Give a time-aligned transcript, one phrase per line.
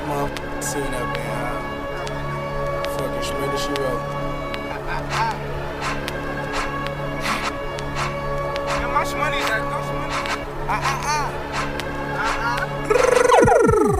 [0.00, 1.34] Make a next month scene up in uh,
[2.96, 4.02] fucking Shmurda She Wrote.
[8.68, 10.18] Yeah, my shmoney's at no shmoney.
[10.70, 12.60] Ah, ah,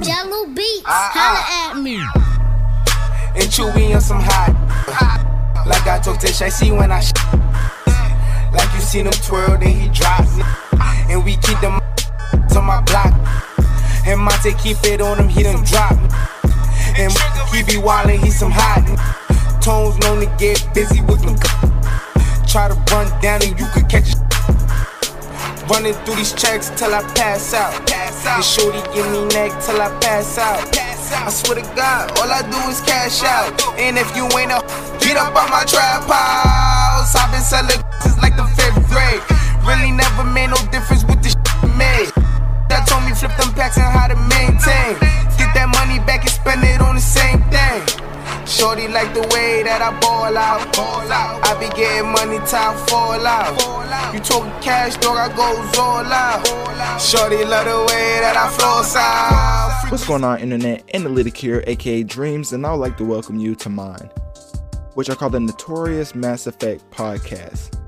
[0.03, 1.97] Jahlil Beats, Ah, holla at me.
[2.01, 3.33] ah.
[3.35, 4.55] And Chewy on some hot.
[5.67, 7.13] Like I talk to Shy when I sh-
[8.53, 10.25] Like you seen him twirl, then he drop.
[11.11, 11.81] And we keep them
[12.53, 13.15] to my block.
[14.09, 15.93] And Monte keep it on him, he done drop.
[16.97, 17.13] And
[17.53, 18.81] he be wildin', he some hot.
[19.61, 21.37] Tones known to get busy with them.
[22.49, 24.29] Try to run down and you could catch a
[25.69, 27.87] Running through these checks till I pass out.
[27.87, 28.37] Pass out.
[28.37, 30.73] And shorty give me neck till I pass out.
[30.73, 31.27] Pass out.
[31.27, 33.53] I swear to God, all I do is cash out.
[33.77, 34.65] And if you ain't a
[35.05, 37.15] get up on my trap house.
[37.15, 39.21] I've been selling since like the fifth grade.
[39.69, 41.05] Really never made no difference
[43.19, 44.95] Told them packs and how to maintain.
[45.39, 47.83] Get that money back and spend it on the same thing.
[48.47, 50.77] Shorty like the way that I ball out.
[51.45, 54.15] I be getting money time fall out.
[54.15, 56.47] You talking cash, dog, I goes all out.
[57.01, 59.91] Shorty love the way that I flow out.
[59.91, 60.89] What's going on, internet?
[60.95, 64.13] Analytic here, aka Dreamz, and I would like to welcome you to mine,
[64.95, 67.81] which I call the Notorious Mass Effect Podcast.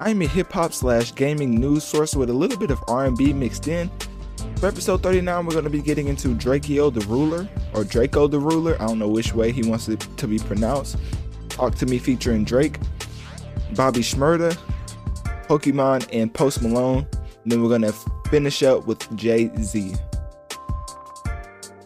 [0.00, 3.32] I am a hip hop slash gaming news source with a little bit of R&B
[3.32, 3.88] mixed in.
[4.58, 8.40] For episode 39, we're going to be getting into Drakeo the Ruler, or Draco the
[8.40, 8.74] Ruler.
[8.82, 10.96] I don't know which way he wants it to be pronounced.
[11.48, 12.76] Talk to Me featuring Drake,
[13.76, 14.58] Bobby Shmurda,
[15.46, 17.06] Pokemon, and Post Malone.
[17.44, 17.94] And then we're going to
[18.30, 19.94] finish up with Jay Z.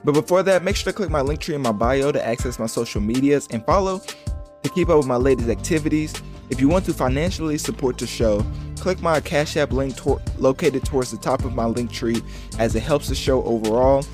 [0.03, 2.65] But before that, make sure to click my Linktree in my bio to access my
[2.65, 6.15] social medias and follow to keep up with my latest activities.
[6.53, 8.45] If you want to financially support the show,
[8.77, 9.97] click my Cash App link
[10.39, 12.23] located towards the top of my Linktree
[12.59, 14.05] as it helps the show overall.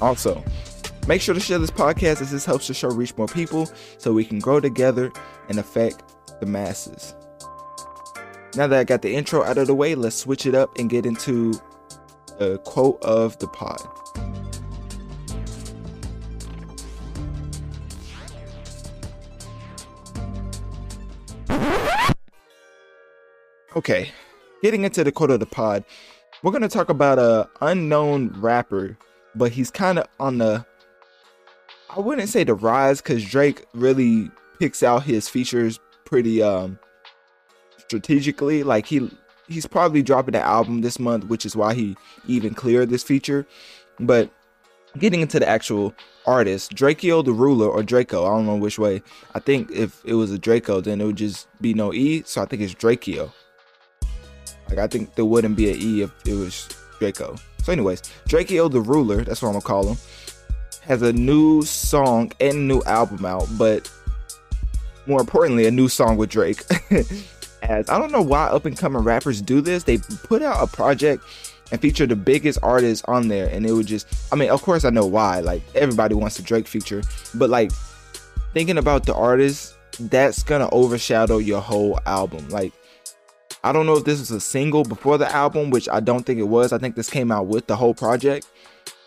[0.00, 0.42] Also,
[1.06, 3.68] make sure to share this podcast as this helps the show reach more people
[3.98, 5.12] so we can grow together
[5.50, 6.02] and affect
[6.40, 7.14] the masses.
[8.56, 10.88] Now that I got the intro out of the way, let's switch it up and
[10.88, 11.52] get into
[12.38, 13.86] the quote of the pod.
[23.78, 24.10] Okay,
[24.60, 25.84] getting into the quote of the pod,
[26.42, 28.98] we're gonna talk about a unknown rapper,
[29.36, 30.66] but he's kind of on the
[31.88, 36.76] I wouldn't say the rise because Drake really picks out his features pretty um
[37.76, 38.64] strategically.
[38.64, 39.08] Like he
[39.46, 41.96] he's probably dropping an album this month, which is why he
[42.26, 43.46] even cleared this feature.
[44.00, 44.28] But
[44.98, 45.94] getting into the actual
[46.26, 49.04] artist, Drakeo the Ruler or Draco, I don't know which way.
[49.36, 52.24] I think if it was a Draco, then it would just be no E.
[52.26, 53.32] So I think it's Drakeo.
[54.68, 56.68] Like I think there wouldn't be an E if it was
[56.98, 57.36] Draco.
[57.62, 59.98] So, anyways, Drakeo the Ruler, that's what I'm gonna call him,
[60.82, 63.90] has a new song and new album out, but
[65.06, 66.62] more importantly, a new song with Drake.
[67.62, 70.66] As I don't know why up and coming rappers do this, they put out a
[70.66, 71.24] project
[71.70, 74.84] and feature the biggest artists on there, and it would just, I mean, of course,
[74.84, 75.40] I know why.
[75.40, 77.02] Like, everybody wants a Drake feature,
[77.34, 77.72] but like,
[78.54, 82.48] thinking about the artist, that's gonna overshadow your whole album.
[82.48, 82.72] Like,
[83.64, 86.38] I don't know if this was a single before the album, which I don't think
[86.38, 86.72] it was.
[86.72, 88.46] I think this came out with the whole project.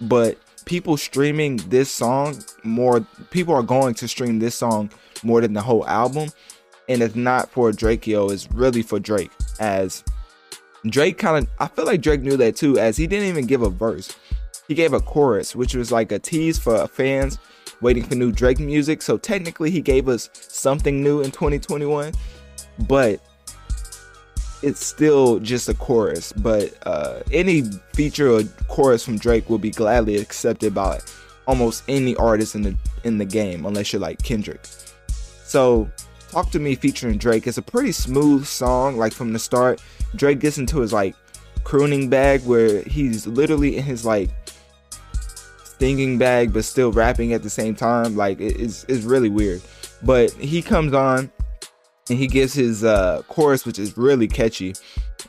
[0.01, 3.01] but people streaming this song more
[3.31, 4.91] people are going to stream this song
[5.23, 6.29] more than the whole album.
[6.89, 9.31] And it's not for Drakeo it's really for Drake.
[9.59, 10.03] As
[10.87, 13.61] Drake kind of I feel like Drake knew that too as he didn't even give
[13.61, 14.15] a verse.
[14.67, 17.39] He gave a chorus which was like a tease for fans
[17.81, 19.01] waiting for new Drake music.
[19.01, 22.13] So technically he gave us something new in 2021
[22.87, 23.19] but
[24.61, 27.63] it's still just a chorus, but uh, any
[27.93, 30.99] feature or chorus from Drake will be gladly accepted by
[31.47, 34.61] almost any artist in the in the game, unless you're like Kendrick.
[35.43, 35.89] So,
[36.29, 38.97] "Talk to Me" featuring Drake is a pretty smooth song.
[38.97, 39.81] Like from the start,
[40.15, 41.15] Drake gets into his like
[41.63, 44.29] crooning bag where he's literally in his like
[45.79, 48.15] singing bag, but still rapping at the same time.
[48.15, 49.61] Like it's it's really weird.
[50.03, 51.31] But he comes on
[52.09, 54.73] and he gives his uh, chorus, which is really catchy,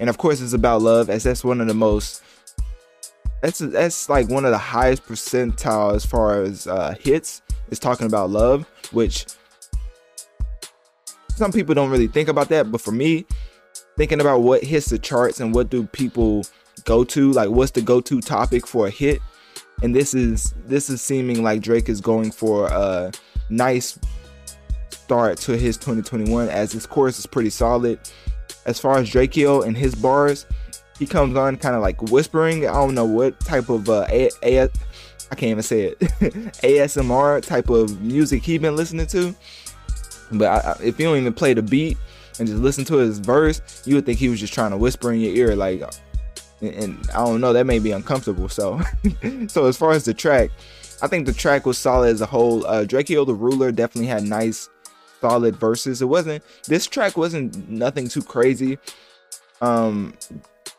[0.00, 2.22] and of course it's about love, as that's one of the most.
[3.42, 7.42] That's that's like one of the highest percentile as far as uh, hits.
[7.70, 9.24] Is talking about love, which
[11.30, 13.24] some people don't really think about that, but for me,
[13.96, 16.44] thinking about what hits the charts and what do people
[16.84, 19.20] go to, like what's the go-to topic for a hit,
[19.82, 23.10] and this is this is seeming like Drake is going for a
[23.48, 23.98] nice
[25.12, 28.00] start to his 2021 as his chorus is pretty solid.
[28.64, 30.46] As far as Drakeo and his bars,
[30.98, 32.66] he comes on kind of like whispering.
[32.66, 34.62] I don't know what type of uh, a, a,
[35.30, 35.98] I can't even say it
[36.62, 39.34] ASMR type of music he been listening to.
[40.30, 41.98] But I, if you don't even play the beat
[42.38, 45.12] and just listen to his verse, you would think he was just trying to whisper
[45.12, 45.82] in your ear, like.
[46.62, 48.48] And I don't know, that may be uncomfortable.
[48.48, 48.80] So,
[49.46, 50.52] so as far as the track,
[51.02, 52.64] I think the track was solid as a whole.
[52.64, 54.70] Uh, Drakeo the Ruler definitely had nice
[55.22, 56.02] solid verses.
[56.02, 58.78] It wasn't this track wasn't nothing too crazy.
[59.62, 60.14] Um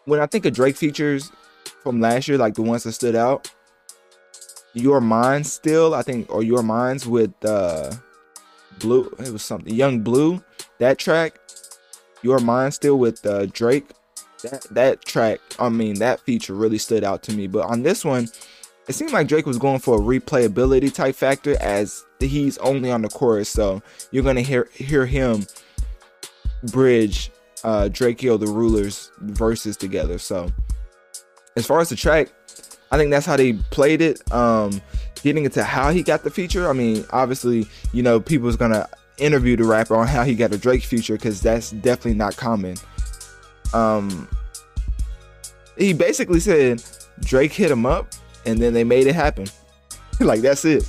[0.05, 1.31] when I think of Drake features
[1.81, 3.49] from last year, like the ones that stood out,
[4.73, 7.91] Your Mind still, I think, or Your Minds with uh
[8.79, 10.43] Bleu, it was something Yung Bleu,
[10.79, 11.39] that track,
[12.21, 13.89] Your Mind still with uh Drake.
[14.43, 17.47] That that track, I mean, that feature really stood out to me.
[17.47, 18.27] But on this one,
[18.87, 23.01] it seemed like Drake was going for a replayability type factor as he's only on
[23.01, 23.81] the chorus, so
[24.11, 25.45] you're gonna hear hear him
[26.71, 27.31] bridge
[27.63, 30.17] uh Drakeo the Rulers verses together.
[30.17, 30.49] So
[31.55, 32.29] as far as the track,
[32.91, 34.21] I think that's how they played it.
[34.31, 34.81] Um
[35.21, 38.87] getting into how he got the feature, I mean, obviously, you know, people's gonna
[39.17, 42.75] interview the rapper on how he got a Drake feature because that's definitely not common.
[43.73, 44.27] Um
[45.77, 46.83] he basically said
[47.21, 48.13] Drake hit him up
[48.45, 49.47] and then they made it happen.
[50.19, 50.83] like that's it.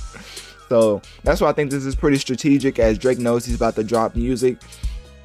[0.69, 3.83] So that's why I think this is pretty strategic as Drake knows he's about to
[3.83, 4.57] drop music.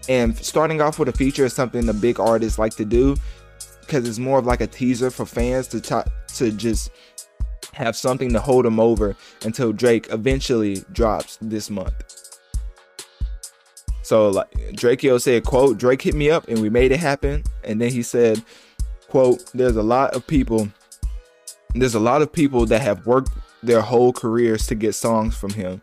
[0.08, 3.16] And starting off with a feature is something the big artists like to do
[3.80, 6.04] because it's more of like a teaser for fans to
[6.34, 6.90] to just
[7.72, 11.94] have something to hold them over until Drake eventually drops this month.
[14.02, 17.44] So like Drakeo said, quote, Drake hit me up and we made it happen.
[17.64, 18.42] And then he said,
[19.08, 20.68] quote, there's a lot of people
[21.75, 23.31] there's a lot of people that have worked
[23.62, 25.82] their whole careers to get songs from him.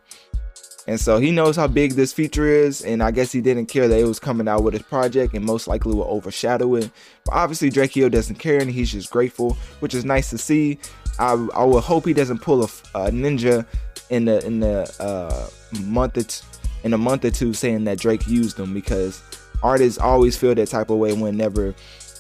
[0.88, 3.89] And so he knows how big this feature is, and I guess he didn't care
[3.89, 6.89] that it was coming out with his project and most likely will overshadow it.
[7.25, 10.80] But obviously, Drakeo doesn't care and he's just grateful, which is nice to see.
[11.19, 13.66] I, I will hope he doesn't pull a, a ninja
[14.09, 15.50] in the in the uh,
[15.81, 16.45] month or t-
[16.83, 19.21] in a month or two saying that Drake used them because
[19.61, 21.76] artists always feel that type of way whenever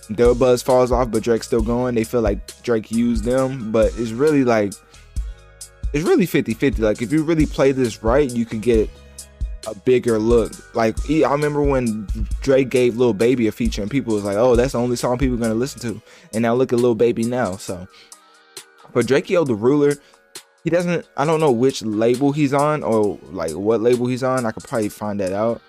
[0.09, 1.95] their buzz falls off, but Drake's still going.
[1.95, 4.73] They feel like Drake used them, but it's really like
[5.93, 6.79] it's really 50-50.
[6.79, 8.89] Like if you really play this right, you could get
[9.67, 10.53] a bigger look.
[10.75, 12.07] Like I remember when
[12.41, 15.17] Drake gave Lil Baby a feature, and people was like, "Oh, that's the only song
[15.17, 16.01] people are gonna listen to."
[16.33, 17.57] And now look at Lil Baby now.
[17.57, 17.87] So
[18.93, 19.95] for Drakeo the Ruler,
[20.63, 21.07] he doesn't.
[21.17, 24.45] I don't know which label he's on or like what label he's on.
[24.45, 25.61] I could probably find that out.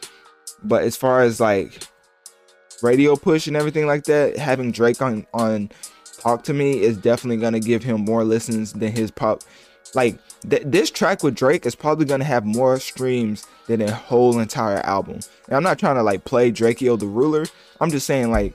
[0.62, 1.82] But as far as like
[2.82, 5.70] radio push and everything like that, having Drake on on
[6.18, 9.42] Talk to Me is definitely gonna give him more listens than his pop.
[9.94, 10.18] Like
[10.48, 14.78] th- this track with Drake is probably gonna have more streams than a whole entire
[14.78, 15.20] album.
[15.46, 17.46] And I'm not trying to like play Drakeo the Ruler.
[17.80, 18.54] I'm just saying like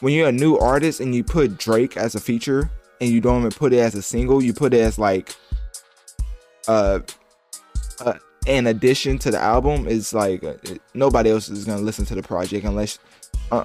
[0.00, 3.40] when you're a new artist and you put Drake as a feature and you don't
[3.40, 5.34] even put it as a single, you put it as like
[6.66, 7.00] uh,
[8.00, 8.14] uh
[8.46, 10.54] an addition to the album is like uh,
[10.94, 12.98] nobody else is gonna listen to the project unless
[13.50, 13.64] uh,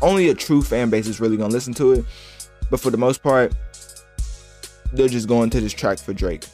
[0.00, 2.04] only a true fan base is really gonna listen to it.
[2.70, 3.54] But for the most part,
[4.92, 6.44] they're just going to this track for Drake.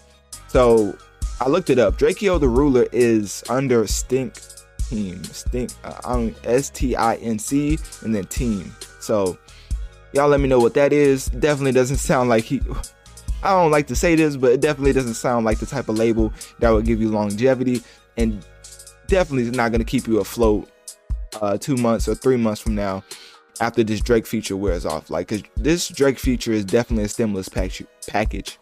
[0.49, 0.97] So
[1.40, 1.99] I looked it up.
[1.99, 4.57] Drakeo the Ruler is under Stinc
[4.88, 5.19] Team.
[5.19, 8.75] Stinc uh, S T I N C and then Team.
[9.00, 9.38] So
[10.12, 11.26] y'all let me know what that is.
[11.26, 12.61] Definitely doesn't sound like he
[13.43, 15.97] I don't like to say this, but it definitely doesn't sound like the type of
[15.97, 17.83] label that would give you longevity
[18.17, 18.45] and
[19.07, 20.69] definitely is not going to keep you afloat
[21.40, 23.02] uh, two months or three months from now
[23.61, 25.11] after this Drake feature wears off.
[25.11, 28.58] Like, this Drake feature is definitely a stimulus pack- package.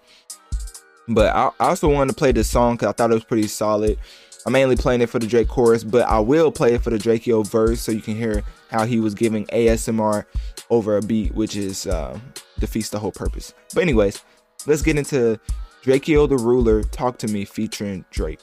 [1.09, 3.47] But I, I also wanted to play this song because I thought it was pretty
[3.47, 3.99] solid.
[4.45, 6.99] I'm mainly playing it for the Drake chorus, but I will play it for the
[6.99, 10.25] Drakeo verse so you can hear how he was giving ASMR
[10.71, 12.19] over a beat, which is uh,
[12.61, 13.55] defeats the whole purpose.
[13.75, 14.23] But anyways,
[14.67, 15.41] let's get into
[15.83, 18.41] Drakeo the Ruler Talk to Me featuring Drake.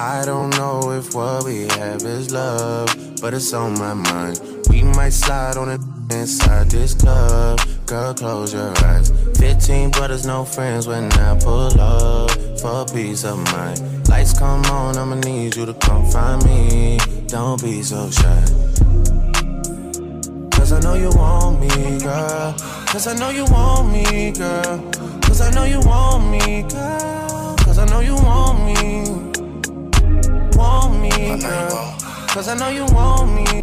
[0.00, 2.86] I don't know if what we have is love,
[3.20, 4.40] but it's on my mind.
[4.70, 5.80] We might slide on it
[6.14, 7.58] inside this club.
[7.84, 9.10] Girl, close your eyes.
[9.40, 14.08] 15 brothers, no friends when I pull up for peace of mind.
[14.08, 16.98] Lights come on, I'ma need you to come find me.
[17.26, 18.44] Don't be so shy.
[20.52, 22.54] Cause I know you want me, girl.
[22.86, 24.78] Cause I know you want me, girl.
[25.22, 27.56] Cause I know you want me, girl.
[27.56, 29.27] Cause I know you want me
[30.58, 31.10] want me,
[31.40, 31.96] girl.
[32.28, 33.62] Cause I know you want me.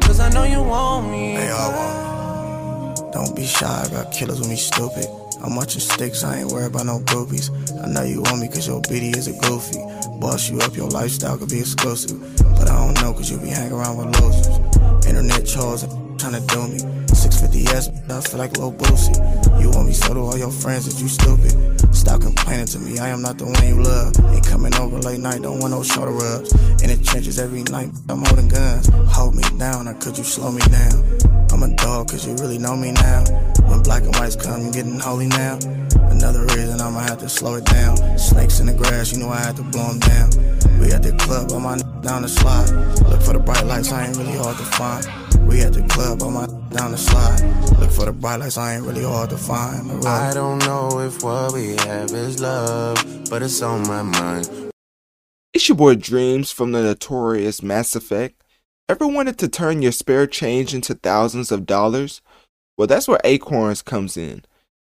[0.00, 1.36] Cause I know you want me.
[1.36, 3.12] They all want.
[3.12, 5.06] Don't be shy, got killers with me stupid.
[5.42, 7.50] I'm watching sticks, I ain't worried about no groupies.
[7.82, 9.80] I know you want me cause your BD is a goofy.
[10.20, 12.20] Boss you up, your lifestyle could be exclusive.
[12.38, 14.48] But I don't know cause you be hanging around with losers.
[15.06, 15.86] Internet trolls
[16.18, 17.05] trying to do me.
[17.26, 19.18] 650S, I feel like Lil Boosie.
[19.60, 21.50] You want me so do all your friends that you stupid.
[21.94, 24.14] Stop complaining to me, I am not the one you love.
[24.32, 26.52] Ain't coming over late night, don't want no shoulder rubs.
[26.82, 28.88] In the trenches every night, I'm holding guns.
[29.10, 31.02] Hold me down, or could you slow me down?
[31.50, 33.24] I'm a dog, cause you really know me now.
[33.66, 35.58] When black and whites come, you getting holy now.
[36.10, 37.96] Another reason I'ma have to slow it down.
[38.18, 40.30] Snakes in the grass, you know I had to blow them down.
[40.78, 42.70] We at the club, on my down the slide.
[43.10, 45.35] Look for the bright lights, I ain't really hard to find.
[45.46, 47.40] We at the club, on my down the slide.
[47.78, 50.04] Look for the bright lights, I ain't really hard to find.
[50.04, 52.96] I don't know if what we have is love,
[53.30, 54.50] but it's on my mind.
[55.52, 58.42] It's your boy Dreamz from the notorious Mass Effect.
[58.88, 62.20] Ever wanted to turn your spare change into thousands of dollars?
[62.76, 64.44] Well, that's where Acorns comes in.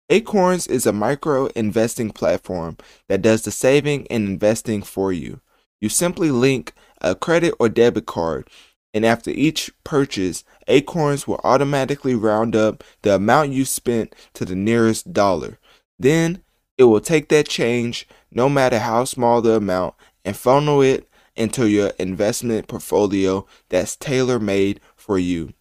[0.09, 2.77] Acorns is a micro investing platform
[3.07, 5.41] that does the saving and investing for you.
[5.79, 8.49] You simply link a credit or debit card
[8.93, 14.55] and after each purchase, Acorns will automatically round up the amount you spent to the
[14.55, 15.59] nearest dollar.
[15.97, 16.41] Then
[16.77, 21.67] it will take that change, no matter how small the amount, and funnel it into
[21.67, 25.53] your investment portfolio that's tailor made for you.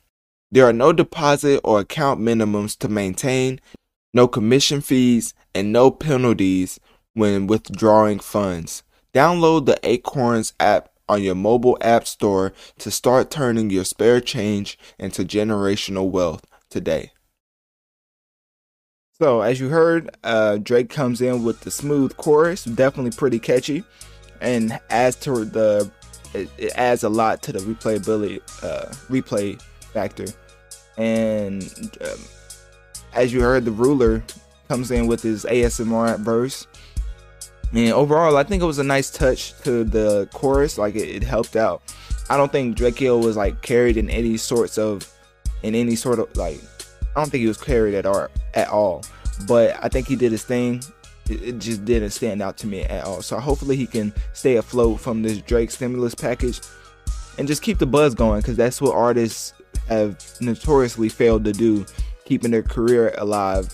[0.51, 3.61] There are no deposit or account minimums to maintain,
[4.15, 6.81] no commission fees, and no penalties
[7.15, 8.83] when withdrawing funds.
[9.13, 14.79] Download the Acorns app on your mobile app store to start turning your spare change
[14.99, 17.13] into generational wealth today.
[19.21, 23.83] So, as you heard, uh, Drake comes in with the smooth chorus, definitely pretty catchy,
[24.41, 25.91] and adds to the
[26.35, 29.61] it, it adds a lot to the replayability uh, replay
[29.93, 30.27] factor.
[30.97, 31.63] And
[32.01, 32.19] um,
[33.13, 34.23] as you heard, the ruler
[34.69, 36.67] comes in with his ASMR verse,
[37.73, 40.79] and overall, I think it was a nice touch to the chorus.
[40.79, 41.83] Like it, it helped out.
[42.31, 45.11] I don't think Drakeo was like carried in any sorts of,
[45.63, 46.61] in any sort of like,
[47.17, 49.05] I don't think he was carried at all at all.
[49.47, 50.83] But I think he did his thing.
[51.29, 53.23] It, it just didn't stand out to me at all.
[53.23, 56.61] So hopefully he can stay afloat from this Drake stimulus package,
[57.39, 59.53] and just keep the buzz going because that's what artists
[59.89, 61.87] have notoriously failed to do,
[62.25, 63.69] keeping their career alive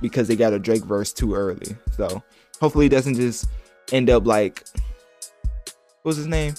[0.00, 1.76] because they got a Drake verse too early.
[1.96, 2.22] So
[2.62, 3.48] Hopefully, he doesn't just
[3.90, 4.62] end up like
[6.02, 6.54] what was his name?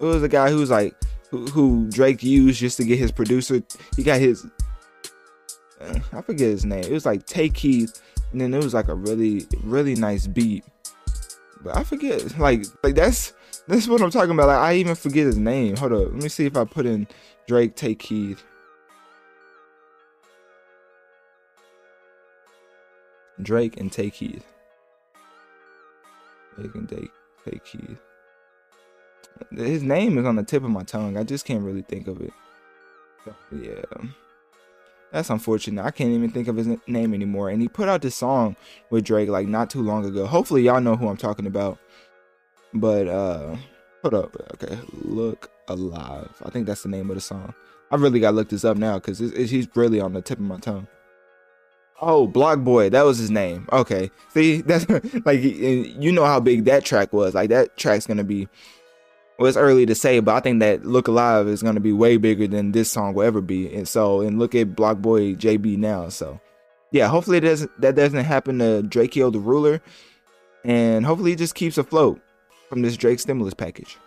[0.00, 0.92] It was a guy who was like
[1.30, 3.62] who, who Drake used just to get his producer.
[3.94, 4.44] He got his
[5.80, 6.82] uh, I forget his name.
[6.82, 10.64] It was like Tay Keith, and then it was like a really really nice beat.
[11.62, 13.34] But I forget like like that's
[13.68, 14.48] that's what I'm talking about.
[14.48, 15.76] Like I even forget his name.
[15.76, 17.06] Hold up, let me see if I put in
[17.46, 18.42] Drake Tay Keith.
[23.42, 24.44] Drake and Tay Keith.
[26.56, 27.10] Drake and Take,
[27.44, 27.98] Tay Keith.
[29.50, 31.16] His name is on the tip of my tongue.
[31.16, 32.32] I just can't really think of it.
[33.52, 34.08] yeah.
[35.12, 35.84] That's unfortunate.
[35.84, 37.50] I can't even think of his name anymore.
[37.50, 38.56] And he put out this song
[38.90, 40.26] with Drake like not too long ago.
[40.26, 41.78] Hopefully y'all know who I'm talking about.
[42.74, 43.56] But uh
[44.02, 44.36] hold up.
[44.54, 44.78] Okay.
[44.92, 46.30] Look Alive.
[46.44, 47.52] I think that's the name of the song.
[47.90, 50.44] I really got to look this up now because he's really on the tip of
[50.44, 50.86] my tongue.
[52.00, 53.68] Oh, Block Boy, that was his name.
[53.72, 54.86] Okay, see, that's
[55.24, 57.34] like you know how big that track was.
[57.34, 58.48] Like that track's gonna be.
[59.38, 62.16] Well, it's early to say, but I think that Look Alive is gonna be way
[62.16, 63.74] bigger than this song will ever be.
[63.74, 66.08] And so, and look at Block Boy JB now.
[66.08, 66.40] So,
[66.90, 69.80] yeah, hopefully doesn't that doesn't happen to Drakeo the Ruler,
[70.64, 72.20] and hopefully he just keeps afloat
[72.68, 73.98] from this Drake stimulus package.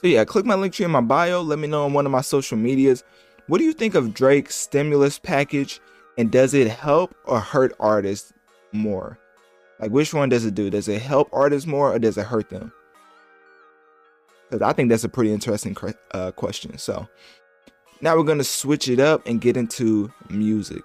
[0.00, 1.42] So yeah, click my Linktree in my bio.
[1.42, 3.04] Let me know on one of my social medias.
[3.46, 5.80] What do you think of Drake's stimulus package?
[6.18, 8.32] And does it help or hurt artists
[8.72, 9.18] more?
[9.80, 10.70] Like, which one does it do?
[10.70, 12.72] Does it help artists more or does it hurt them?
[14.50, 15.76] Because I think that's a pretty interesting
[16.12, 16.76] uh, question.
[16.78, 17.08] So,
[18.02, 20.84] now we're going to switch it up and get into music.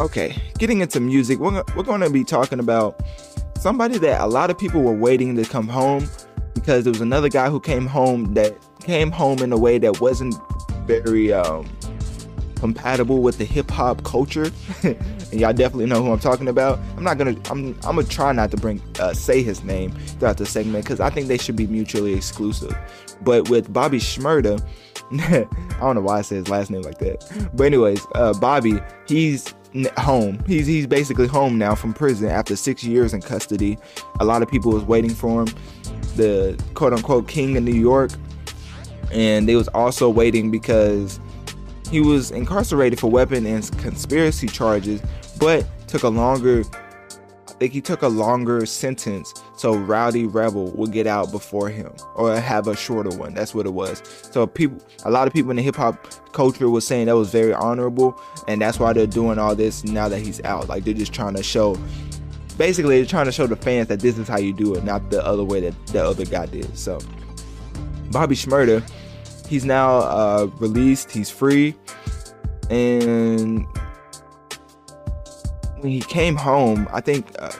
[0.00, 3.00] Okay, getting into music, we're, we're going to be talking about
[3.58, 6.08] somebody that a lot of people were waiting to come home
[6.54, 10.00] because there was another guy who came home that came home in a way that
[10.00, 10.34] wasn't
[10.86, 11.68] very um,
[12.56, 14.50] compatible with the hip hop culture.
[14.82, 16.78] and y'all definitely know who I'm talking about.
[16.96, 17.36] I'm not gonna.
[17.50, 17.74] I'm.
[17.84, 21.10] I'm gonna try not to bring uh, say his name throughout the segment because I
[21.10, 22.74] think they should be mutually exclusive.
[23.22, 24.64] But with Bobby Shmurda,
[25.12, 25.46] I
[25.80, 27.50] don't know why I say his last name like that.
[27.54, 29.52] But anyways, uh, Bobby, he's
[29.96, 30.42] home.
[30.46, 33.76] He's he's basically home now from prison after six years in custody.
[34.20, 35.54] A lot of people was waiting for him
[36.16, 38.10] the quote unquote king of New York.
[39.12, 41.20] And they was also waiting because
[41.90, 45.00] he was incarcerated for weapon and conspiracy charges,
[45.38, 46.64] but took a longer
[47.54, 51.92] I think he took a longer sentence so Rowdy Rebel would get out before him
[52.16, 53.32] or have a shorter one.
[53.32, 54.02] That's what it was.
[54.32, 57.30] So people a lot of people in the hip hop culture was saying that was
[57.30, 60.68] very honorable and that's why they're doing all this now that he's out.
[60.68, 61.78] Like they're just trying to show
[62.56, 65.10] basically they're trying to show the fans that this is how you do it, not
[65.10, 66.76] the other way that the other guy did.
[66.76, 66.98] So
[68.10, 68.88] Bobby Shmurda,
[69.48, 71.10] he's now uh, released.
[71.10, 71.74] He's free,
[72.70, 73.66] and
[75.78, 77.52] when he came home, I think uh,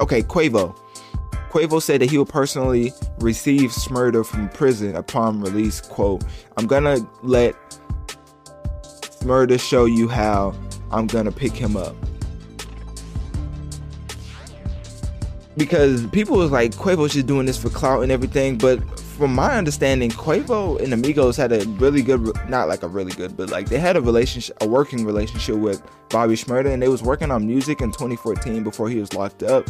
[0.00, 0.76] okay, Quavo.
[1.50, 5.80] Quavo said that he will personally receive Shmurda from prison upon release.
[5.80, 6.24] Quote,
[6.56, 7.54] I'm gonna let
[9.20, 10.54] Shmurda show you how
[10.90, 11.94] I'm gonna pick him up.
[15.58, 19.56] Because people was like Quavo's just doing this for clout and everything, but from my
[19.56, 23.68] understanding, Quavo and Migos had a really good, not like a really good, but like
[23.68, 27.44] they had a relationship, a working relationship with Bobby Shmurda, and they was working on
[27.44, 29.68] music in 2014 before he was locked up.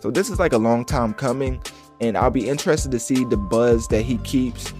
[0.00, 1.62] So this is like a long time coming,
[2.00, 4.72] and I'll be interested to see the buzz that he keeps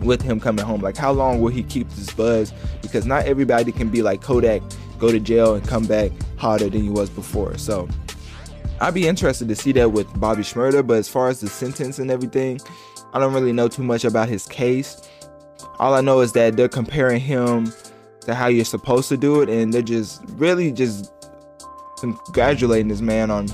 [0.00, 0.80] with him coming home.
[0.80, 2.52] Like how long will he keep this buzz?
[2.82, 4.62] Because not everybody can be like Kodak,
[4.98, 7.56] go to jail and come back harder than he was before.
[7.58, 7.88] So
[8.80, 11.98] I'd be interested to see that with Bobby Shmurda, but as far as the sentence
[11.98, 12.60] and everything,
[13.12, 15.08] I don't really know too much about his case.
[15.78, 17.72] All I know is that they're comparing him
[18.22, 21.12] to how you're supposed to do it, and they're just really just
[21.98, 23.48] congratulating this man on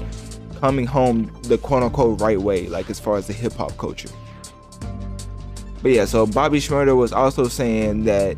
[0.61, 4.09] coming home the quote unquote right way, like as far as the hip hop culture.
[5.83, 8.37] But yeah, so Bobby Shmurda was also saying that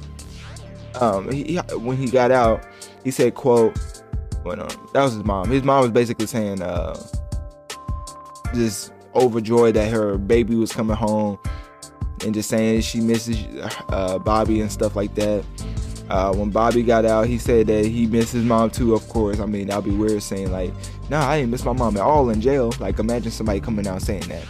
[1.01, 2.65] um, he, when he got out,
[3.05, 3.77] he said, "quote
[4.45, 5.49] but um, that was his mom.
[5.49, 6.95] His mom was basically saying, uh,
[8.55, 11.39] just overjoyed that her baby was coming home,
[12.25, 13.45] and just saying she misses
[13.89, 15.45] uh, Bobby and stuff like that.
[16.09, 18.95] Uh, when Bobby got out, he said that he missed his mom too.
[18.95, 20.73] Of course, I mean that'd be weird saying like,
[21.09, 24.03] "Nah, I didn't miss my mom at all in jail." Like, imagine somebody coming out
[24.03, 24.45] saying that.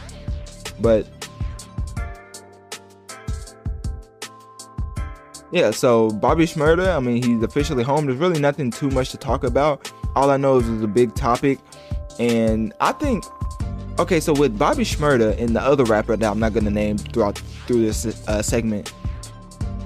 [0.81, 1.07] But
[5.53, 8.07] yeah, so Bobby Shmurda, I mean, he's officially home.
[8.07, 9.93] There's really nothing too much to talk about.
[10.17, 11.59] All I know is it's a big topic,
[12.19, 13.25] and I think,
[13.99, 17.37] okay, so with Bobby Shmurda and the other rapper that I'm not gonna name throughout
[17.67, 18.95] through this uh, segment,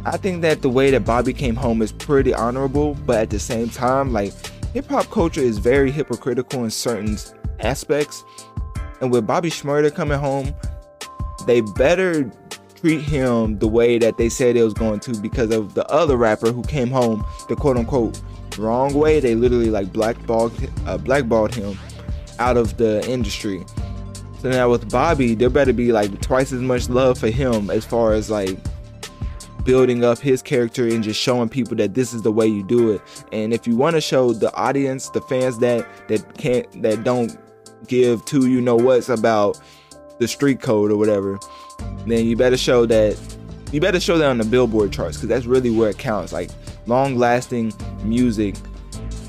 [0.04, 3.40] I think that the way that Bobby came home is pretty honorable, but at the
[3.40, 4.32] same time, like
[4.72, 7.18] hip hop culture is very hypocritical in certain
[7.58, 8.22] aspects,
[9.00, 10.54] and with Bobby Shmurda coming home,
[11.44, 12.30] they better
[12.76, 16.16] treat him the way that they said it was going to because of the other
[16.16, 18.20] rapper who came home the quote unquote
[18.58, 19.20] wrong way.
[19.20, 20.52] They literally like blackballed
[20.86, 21.78] uh, blackballed him
[22.38, 23.64] out of the industry.
[24.40, 27.84] So now with Bobby, there better be like twice as much love for him as
[27.84, 28.58] far as like
[29.64, 32.92] building up his character and just showing people that this is the way you do
[32.92, 33.00] it.
[33.32, 37.36] And if you want to show the audience, the fans that that can't that don't
[37.88, 39.60] give two you know what's about
[40.18, 41.38] the street code or whatever,
[42.06, 43.18] then you better show that
[43.72, 46.32] you better show that on the Billboard charts because that's really where it counts.
[46.32, 46.50] Like
[46.86, 48.54] long lasting music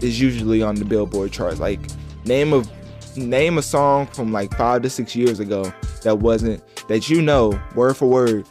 [0.01, 1.59] is usually on the Billboard charts.
[1.59, 1.79] Like
[2.25, 2.69] name of
[3.17, 5.71] name a song from like five to six years ago
[6.03, 8.47] that wasn't that you know word for word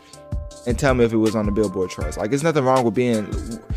[0.67, 2.17] and tell me if it was on the Billboard charts.
[2.17, 3.31] Like, it's nothing wrong with being,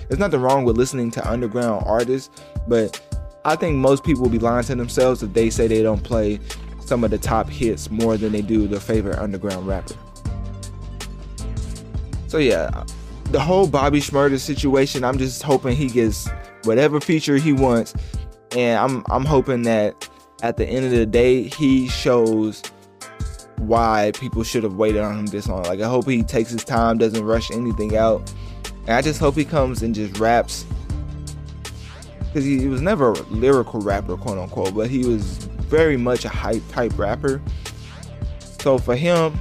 [0.07, 2.29] there's nothing wrong with listening to underground artists,
[2.67, 2.99] but
[3.45, 6.39] I think most people will be lying to themselves if they say they don't play
[6.81, 9.93] some of the top hits more than they do their favorite underground rapper.
[12.29, 12.83] So yeah,
[13.31, 16.29] the whole Bobby Shmurda situation, I'm just hoping he gets
[16.63, 17.95] whatever feature he wants,
[18.55, 20.07] and I'm I'm hoping that
[20.43, 22.61] at the end of the day he shows
[23.57, 25.63] why people should have waited on him this long.
[25.63, 28.31] Like I hope he takes his time, doesn't rush anything out,
[28.81, 30.67] and I just hope he comes and just raps
[32.19, 35.23] because he, he was never a lyrical rapper, quote unquote, but he was
[35.65, 37.41] very much a hype type rapper.
[38.59, 39.39] So for him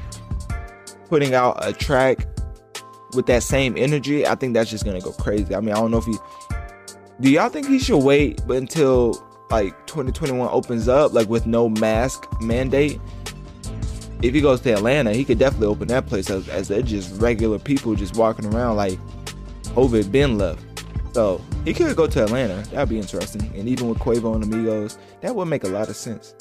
[1.11, 2.27] putting out a track
[3.14, 5.55] with that same energy, I think that's just gonna go crazy.
[5.55, 6.16] I mean, I don't know if he.
[7.21, 12.27] Do y'all think he should wait until like 2021 opens up, like with no mask
[12.40, 13.01] mandate?
[14.23, 17.21] If he goes to Atlanta, he could definitely open that place up as they're just
[17.21, 18.99] regular people just walking around like
[19.64, 20.64] COVID been left.
[21.14, 22.57] So he could go to Atlanta.
[22.71, 23.51] That'd be interesting.
[23.57, 26.35] And even with Quavo and Migos, that would make a lot of sense.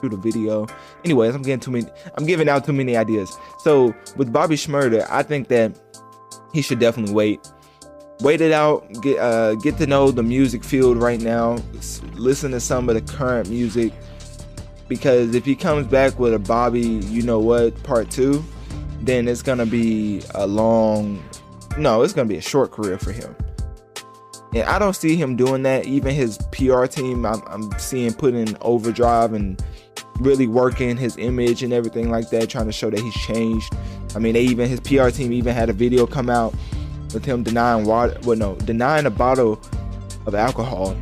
[0.00, 0.66] Through the video.
[1.04, 1.86] Anyways, I'm getting too many.
[2.16, 3.36] I'm giving out too many ideas.
[3.60, 5.78] So with Bobby Shmurda, I think that
[6.54, 7.40] he should definitely wait.
[8.20, 8.86] Wait it out.
[9.02, 11.58] Get uh, get to know the music field right now.
[12.14, 13.92] Listen to some of the current music.
[14.86, 18.44] Because if he comes back with a Bobby, you know what, part two,
[19.00, 21.22] then it's gonna be a long.
[21.76, 23.34] No, it's gonna be a short career for him.
[24.54, 25.86] And I don't see him doing that.
[25.86, 29.60] Even his PR team, I'm, I'm seeing put in overdrive and
[30.20, 33.74] really working his image and everything like that, trying to show that he's changed.
[34.14, 36.54] I mean, they even his PR team even had a video come out
[37.12, 38.18] with him denying water.
[38.24, 39.60] Well, no, denying a bottle
[40.26, 40.96] of alcohol,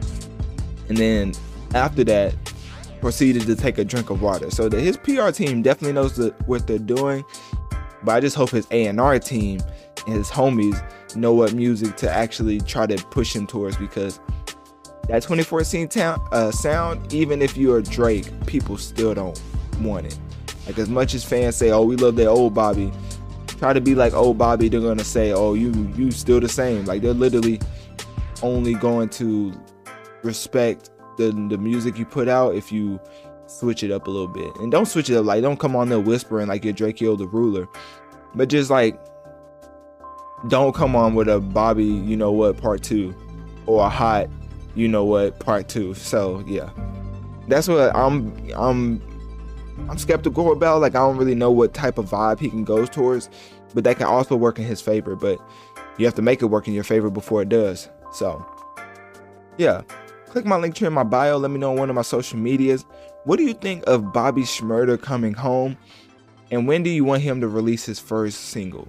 [0.89, 1.33] and then
[1.75, 2.35] after that,
[3.01, 4.51] proceeded to take a drink of water.
[4.51, 7.25] So that his PR team definitely knows the, what they're doing.
[8.05, 9.61] But I just hope his A&R team
[10.07, 10.83] and his homies
[11.15, 14.19] know what music to actually try to push him towards because
[15.09, 19.41] that 2014 ta- uh, sound, even if you're Drake, people still don't
[19.81, 20.19] want it.
[20.73, 22.91] Like as much as fans say, "Oh, we love that old Bobby,"
[23.59, 24.71] try to be like old Bobby.
[24.71, 27.61] They're gonna say, "Oh, you you still the same." Like they're literally
[28.43, 29.53] only going to
[30.23, 32.99] respect the the music you put out if you
[33.47, 34.51] switch it up a little bit.
[34.61, 37.27] And don't switch it up like don't come on there whispering like you're Drakeo the
[37.27, 37.69] ruler,
[38.35, 38.99] but just like
[40.49, 43.15] don't come on with a Bobby, you know what, part two,
[43.67, 44.31] or a hot,
[44.75, 45.93] you know what, part two.
[45.93, 46.71] So yeah,
[47.47, 48.35] that's what I'm.
[48.55, 49.12] I'm.
[49.89, 50.81] I'm skeptical about.
[50.81, 53.29] Like I don't really know what type of vibe he can go towards,
[53.75, 55.17] but that can also work in his favor.
[55.17, 55.39] But
[55.99, 57.89] you have to make it work in your favor before it does.
[58.13, 58.45] So
[59.59, 59.83] yeah,
[60.27, 61.39] click my Linktree in my bio.
[61.39, 62.85] Let me know on one of my social medias.
[63.25, 65.77] What do you think of Bobby Shmurda coming home?
[66.51, 68.89] And when do you want him to release his first single?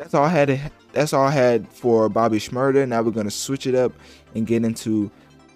[0.00, 0.72] that's all I had.
[0.92, 2.88] that's all I had for Bobby Shmurda.
[2.88, 3.92] Now we're gonna switch it up
[4.34, 5.10] and get into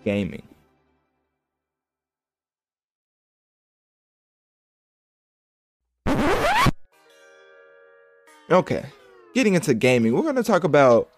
[0.04, 0.42] gaming.
[8.50, 8.84] Okay,
[9.34, 11.08] getting into gaming, we're gonna talk about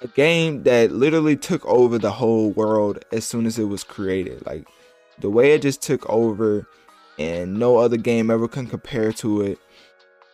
[0.00, 4.46] a game that literally took over the whole world as soon as it was created.
[4.46, 4.68] Like
[5.18, 6.68] the way it just took over,
[7.18, 9.58] and no other game ever can compare to it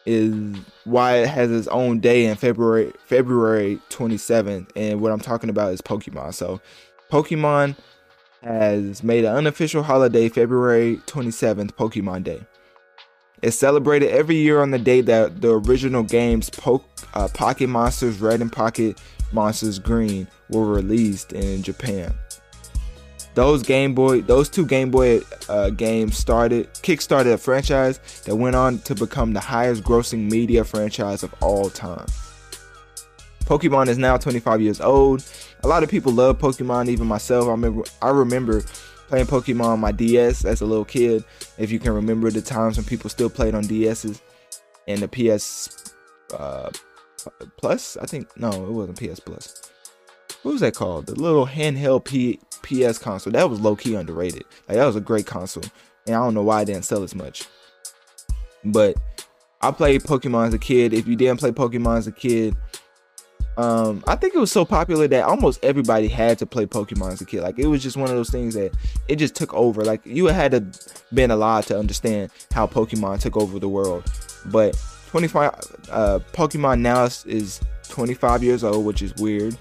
[0.06, 5.48] is why it has its own day in February February 27th and what I'm talking
[5.48, 6.34] about is Pokemon.
[6.34, 6.60] So
[7.10, 7.76] Pokemon
[8.42, 12.42] has made an unofficial holiday February 27th Pokemon Day.
[13.42, 18.20] It's celebrated every year on the day that the original games po- uh, Pocket Monsters
[18.20, 19.00] Red and Pocket
[19.32, 22.14] Monsters Green were released in Japan
[23.34, 28.56] those Game Boy, those two Game Boy uh, games started, kickstarted a franchise that went
[28.56, 32.06] on to become the highest grossing media franchise of all time.
[33.40, 35.22] Pokemon is now 25 years old.
[35.64, 37.46] A lot of people love Pokemon, even myself.
[37.46, 38.62] I remember, I remember
[39.08, 41.24] playing Pokemon on my DS as a little kid.
[41.58, 44.20] If you can remember the times when people still played on DSs
[44.86, 45.94] and the PS
[46.36, 46.70] uh,
[47.56, 49.70] Plus, I think no, it wasn't PS Plus.
[50.42, 51.06] What was that called?
[51.06, 53.32] The little handheld P- PS console.
[53.32, 54.44] That was low key underrated.
[54.68, 55.64] Like that was a great console,
[56.06, 57.44] and I don't know why it didn't sell as much.
[58.64, 58.96] But
[59.60, 60.92] I played Pokemon as a kid.
[60.92, 62.56] If you didn't play Pokemon as a kid,
[63.56, 67.20] um, I think it was so popular that almost everybody had to play Pokemon as
[67.20, 67.42] a kid.
[67.42, 68.74] Like it was just one of those things that
[69.06, 69.84] it just took over.
[69.84, 70.64] Like you had to
[71.14, 74.10] been alive to understand how Pokemon took over the world.
[74.46, 74.76] But
[75.08, 75.52] 25
[75.90, 79.56] uh, Pokemon now is 25 years old, which is weird.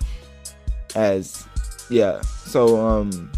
[0.95, 1.45] As
[1.89, 2.21] yeah.
[2.21, 3.31] So um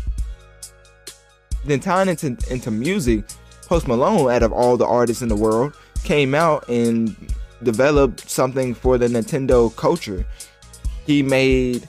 [1.66, 3.26] then tying into into music,
[3.68, 7.14] Post Malone, out of all the artists in the world, came out and
[7.64, 10.26] developed something for the Nintendo culture.
[11.06, 11.88] He made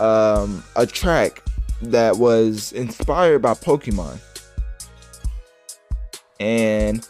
[0.00, 1.42] um, a track
[1.82, 4.18] that was inspired by Pokemon.
[6.40, 7.06] And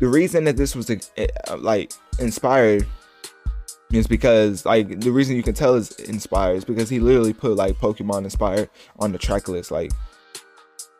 [0.00, 0.96] the reason that this was uh,
[1.58, 2.86] like inspired
[3.92, 7.56] is because like the reason you can tell is inspired is because he literally put
[7.56, 9.70] like Pokemon inspired on the track list.
[9.70, 9.92] Like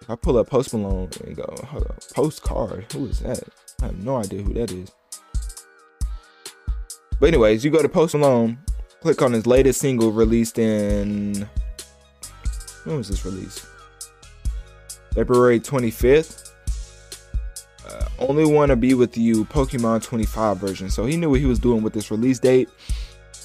[0.09, 3.43] I pull up Post Malone and go, hold up, postcard, who is that?
[3.83, 4.93] I have no idea who that is.
[7.19, 8.59] But anyways, you go to Post Malone,
[9.01, 11.49] click on his latest single released in
[12.87, 13.67] when was this released?
[15.13, 16.53] February 25th.
[17.89, 20.89] Uh, only want to be with you Pokemon 25 version.
[20.89, 22.69] So he knew what he was doing with this release date.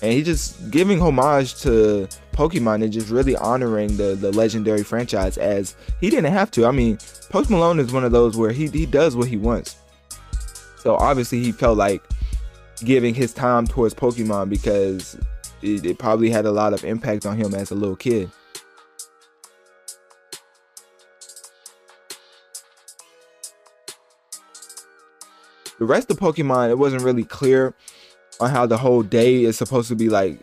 [0.01, 5.37] And he just giving homage to Pokemon and just really honoring the, the legendary franchise
[5.37, 6.65] as he didn't have to.
[6.65, 6.97] I mean,
[7.29, 9.75] Post Malone is one of those where he, he does what he wants.
[10.79, 12.01] So obviously he felt like
[12.83, 15.15] giving his time towards Pokemon because
[15.61, 18.31] it, it probably had a lot of impact on him as a little kid.
[25.77, 27.73] The rest of Pokemon, it wasn't really clear
[28.41, 30.39] on how the whole day is supposed to be like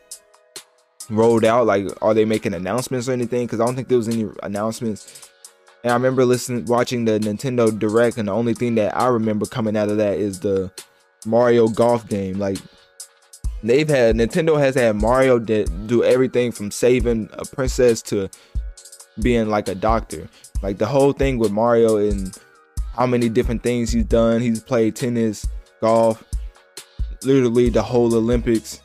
[1.10, 1.66] rolled out.
[1.66, 3.46] Like, are they making announcements or anything?
[3.46, 5.30] Because I don't think there was any announcements.
[5.84, 9.46] And I remember listening, watching the Nintendo Direct, and the only thing that I remember
[9.46, 10.72] coming out of that is the
[11.26, 12.38] Mario Golf game.
[12.38, 12.58] Like,
[13.62, 18.28] they've had Nintendo has had Mario do everything from saving a princess to
[19.20, 20.28] being like a doctor.
[20.62, 22.36] Like the whole thing with Mario and
[22.94, 24.40] how many different things he's done.
[24.40, 25.46] He's played tennis,
[25.80, 26.22] golf,
[27.22, 28.82] literally the whole Olympics.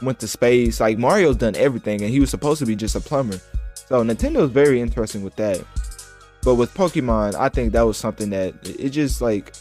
[0.00, 0.80] Went to space.
[0.80, 3.38] Like Mario's done everything, and he was supposed to be just a plumber.
[3.74, 5.64] So Nintendo's very interesting with that.
[6.42, 9.54] But with Pokemon, I think that was something that it just like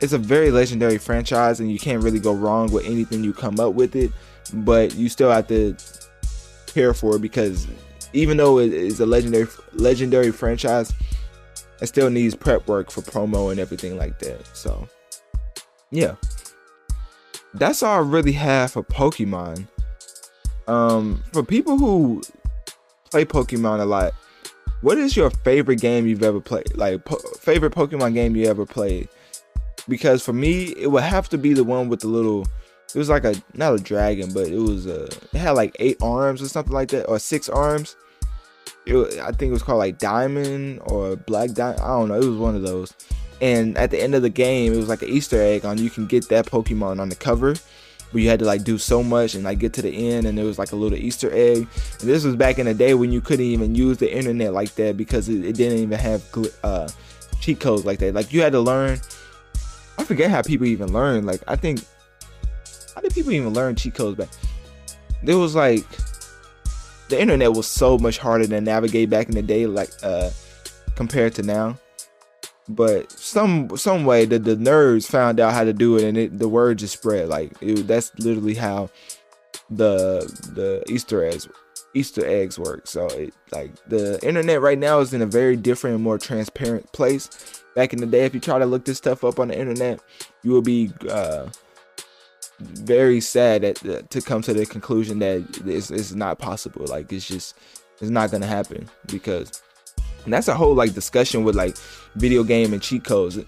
[0.00, 3.58] it's a very legendary franchise, and you can't really go wrong with anything you come
[3.58, 4.12] up with it.
[4.52, 5.76] But you still have to
[6.66, 7.66] care for it because
[8.12, 10.92] even though it is a legendary legendary franchise,
[11.80, 14.46] it still needs prep work for promo and everything like that.
[14.54, 14.88] So,
[15.90, 16.16] yeah,
[17.54, 19.66] that's all I really have for Pokemon.
[20.66, 22.22] Um, for people who
[23.10, 24.12] play Pokemon a lot,
[24.80, 26.76] what is your favorite game you've ever played?
[26.76, 29.08] Like po- favorite Pokemon game you ever played?
[29.88, 32.46] Because for me, it would have to be the one with the little.
[32.94, 35.04] It was like a not a dragon, but it was a.
[35.04, 37.96] It had like eight arms or something like that, or six arms
[38.86, 41.80] it, I think it was called like Diamond or Black Diamond.
[41.80, 42.14] I don't know.
[42.14, 42.94] It was one of those.
[43.40, 45.90] And at the end of the game, it was like an Easter egg on you
[45.90, 47.54] can get that Pokemon on the cover.
[48.12, 50.38] But you had to like do so much and like get to the end, and
[50.38, 51.66] it was like a little Easter egg.
[52.00, 54.74] And this was back in the day when you couldn't even use the internet like
[54.76, 56.24] that because it, it didn't even have
[56.62, 56.88] uh,
[57.40, 58.14] cheat codes like that.
[58.14, 59.00] Like you had to learn.
[59.98, 61.26] I forget how people even learn.
[61.26, 61.84] Like I think,
[62.94, 64.28] how did people even learn cheat codes back?
[65.22, 65.84] There was like
[67.08, 70.30] the internet was so much harder to navigate back in the day, like uh,
[70.94, 71.76] compared to now.
[72.68, 76.38] But some some way the, the nerds found out how to do it, and it,
[76.38, 77.28] the word just spread.
[77.28, 78.90] Like it, that's literally how
[79.70, 80.20] the
[80.54, 81.48] the Easter eggs
[81.94, 82.86] Easter eggs work.
[82.86, 86.90] So it, like the internet right now is in a very different and more transparent
[86.92, 87.62] place.
[87.74, 90.00] Back in the day, if you try to look this stuff up on the internet,
[90.42, 91.48] you will be uh,
[92.58, 96.86] very sad at, to come to the conclusion that it's, it's not possible.
[96.86, 97.56] Like it's just
[98.00, 99.62] it's not gonna happen because
[100.26, 101.76] and that's a whole like discussion with like
[102.16, 103.38] video game and cheat codes.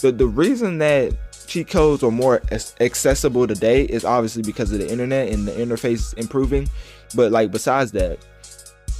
[0.00, 2.42] The the reason that cheat codes are more
[2.80, 6.68] accessible today is obviously because of the internet and the interface improving.
[7.14, 8.18] But like besides that,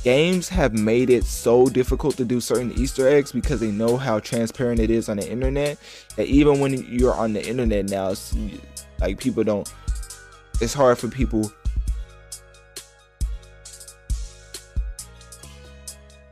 [0.02, 4.20] games have made it so difficult to do certain Easter eggs because they know how
[4.20, 5.78] transparent it is on the internet.
[6.16, 8.14] That even when you're on the internet now,
[9.00, 9.70] like people don't.
[10.60, 11.52] It's hard for people.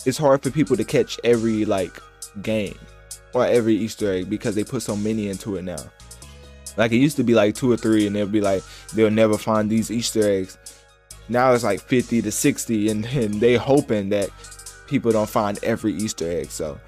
[0.07, 2.01] It's hard for people to catch every like
[2.41, 2.79] game
[3.35, 5.85] or every Easter egg because they put so many into it now.
[6.77, 8.63] Like it used to be like two or three, and they'll be like
[8.95, 10.59] they'll never find these Easter eggs.
[11.29, 14.31] Now it's like 50 to 60, and, and they hoping that
[14.87, 16.51] people don't find every Easter egg.
[16.51, 16.79] So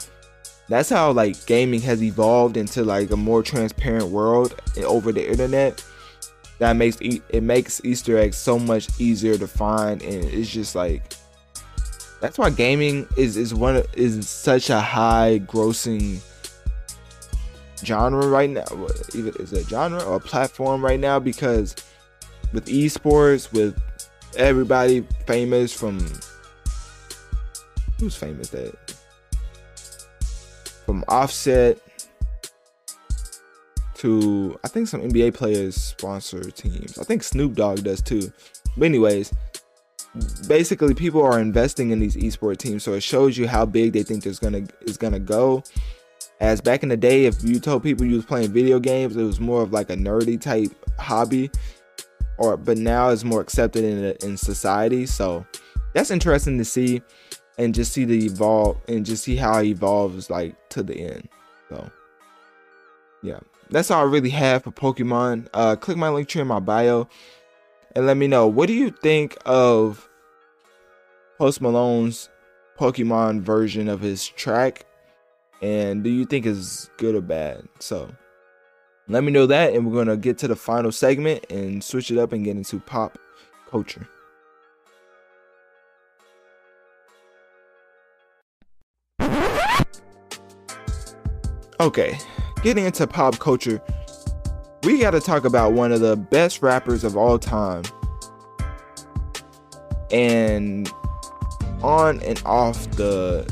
[0.69, 5.83] that's how like gaming has evolved into like a more transparent world over the internet
[6.59, 11.15] that makes it makes easter eggs so much easier to find and it's just like
[12.21, 16.21] that's why gaming is is one is such a high grossing
[17.85, 18.65] genre right now
[19.15, 21.77] even is a genre or a platform right now because
[22.53, 23.81] with esports with
[24.37, 25.99] everybody famous from
[27.99, 28.75] who's famous that
[30.87, 31.79] from Offset
[33.97, 36.99] to I think some NBA players sponsor teams.
[36.99, 38.33] I think Snoop Dogg does too.
[38.77, 39.33] But anyways,
[40.47, 44.03] basically people are investing in these esports teams, so it shows you how big they
[44.03, 45.63] think there's gonna is gonna go.
[46.41, 49.23] As back in the day, if you told people you was playing video games, it
[49.23, 51.51] was more of like a nerdy type hobby.
[52.39, 55.07] Or but now it's more accepted in in society.
[55.07, 55.45] So
[55.93, 57.03] that's interesting to see
[57.59, 61.29] and just see the evolve and just see how it evolves like to the end.
[61.69, 61.91] So
[63.23, 63.41] yeah,
[63.71, 65.49] that's all I really have for Pokemon.
[65.53, 67.09] Uh, click my Linktree in my bio
[67.95, 70.09] and let me know what do you think of
[71.39, 72.29] Post Malone's
[72.79, 74.87] Pokemon version of his track,
[75.63, 77.69] and do you think is good or bad?
[77.81, 78.11] So
[79.09, 82.19] let me know that, and we're gonna get to the final segment and switch it
[82.19, 83.19] up and get into pop
[83.71, 84.09] culture.
[91.81, 92.19] Okay,
[92.65, 93.81] getting into pop culture,
[94.83, 97.83] we got to talk about one of the best rappers of all time.
[100.11, 100.91] And
[101.83, 103.49] on and off the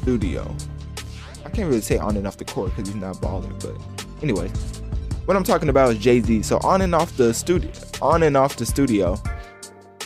[0.00, 0.54] studio.
[1.44, 3.76] I can't really say on and off the court because he's not balling, but
[4.22, 4.48] anyway,
[5.24, 6.42] what I'm talking about is Jay Z.
[6.42, 7.70] So on and off the studio,
[8.00, 9.16] on and off the studio,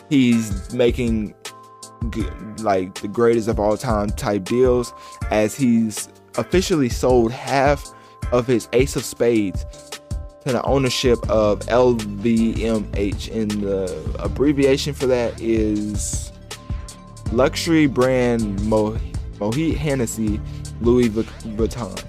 [0.09, 1.35] he's making
[2.61, 4.92] like the greatest of all time type deals
[5.31, 7.87] as he's officially sold half
[8.33, 9.64] of his Ace of Spades
[10.44, 16.33] to the ownership of LVMH, and the abbreviation for that is
[17.31, 18.98] luxury brand Mo-
[19.35, 20.40] Mohit Hennessy
[20.81, 22.05] Louis Vuitton.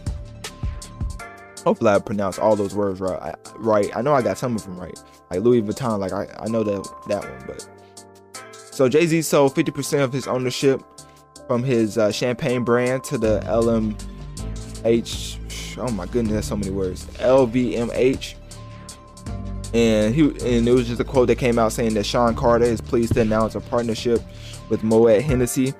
[1.64, 3.22] Hopefully, I pronounced all those words right.
[3.22, 3.96] I, right.
[3.96, 5.02] I know I got some of them right.
[5.30, 7.68] Like Louis Vuitton, like I, I know that that one, but
[8.52, 10.82] so Jay Z sold 50% of his ownership
[11.48, 13.96] from his uh, champagne brand to the LM
[15.78, 17.06] Oh my goodness, that's so many words.
[17.18, 18.36] LVMH.
[19.74, 22.66] And he and it was just a quote that came out saying that Sean Carter
[22.66, 24.22] is pleased to announce a partnership
[24.70, 25.74] with Moet Hennessy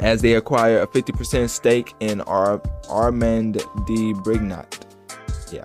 [0.00, 2.60] as they acquire a 50% stake in Ar-
[2.90, 4.82] Armand de Brignot.
[5.50, 5.64] Yeah,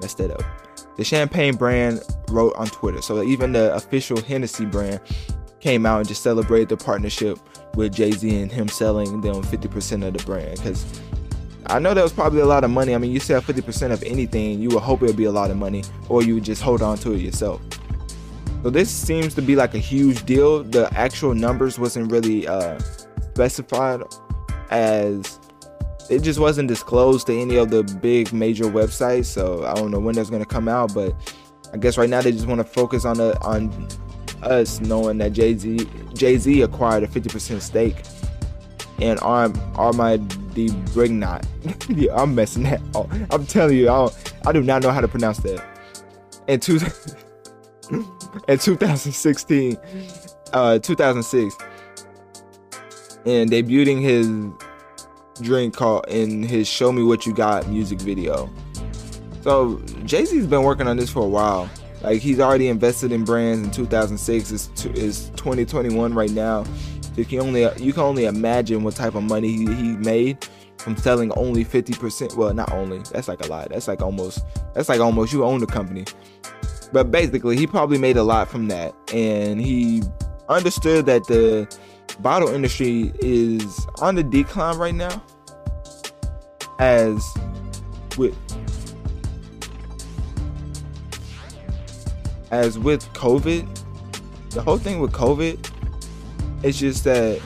[0.00, 0.42] messed that up.
[0.96, 3.00] The champagne brand wrote on Twitter.
[3.00, 5.00] So even the official Hennessy brand
[5.60, 7.38] came out and just celebrated the partnership
[7.74, 10.84] with Jay Z and him selling them 50% of the brand because
[11.66, 12.94] I know that was probably a lot of money.
[12.94, 15.50] I mean, you sell 50% of anything, you would hope it would be a lot
[15.50, 17.60] of money, or you would just hold on to it yourself.
[18.62, 20.64] So this seems to be like a huge deal.
[20.64, 22.78] The actual numbers wasn't really uh,
[23.32, 24.02] specified
[24.70, 25.38] as
[26.10, 29.26] it just wasn't disclosed to any of the big major websites.
[29.26, 31.14] So I don't know when that's gonna come out, but
[31.72, 33.88] I guess right now they just want to focus on the on
[34.42, 37.96] us knowing that Jay Z Jay Z acquired a 50% stake
[39.00, 41.44] and Arm Armand de Brignot.
[41.88, 43.08] yeah, I'm messing that up.
[43.30, 44.10] I'm telling you, I,
[44.46, 45.64] I do not know how to pronounce that.
[46.48, 46.80] In two,
[48.48, 49.76] in 2016,
[50.52, 51.56] uh, 2006,
[53.26, 54.28] and debuting his
[55.44, 58.50] drink called in his "Show Me What You Got" music video.
[59.42, 61.70] So Jay Z's been working on this for a while.
[62.02, 64.52] Like he's already invested in brands in 2006.
[64.52, 66.64] It's, it's 2021 right now
[67.18, 70.46] you can only you can only imagine what type of money he, he made
[70.78, 72.36] from selling only 50%.
[72.36, 72.98] Well, not only.
[73.12, 73.70] That's like a lot.
[73.70, 76.04] That's like almost that's like almost you own the company.
[76.92, 80.02] But basically, he probably made a lot from that and he
[80.48, 81.68] understood that the
[82.20, 85.22] bottle industry is on the decline right now
[86.78, 87.22] as
[88.16, 88.34] with
[92.50, 95.70] as with COVID, the whole thing with COVID
[96.62, 97.40] it's just that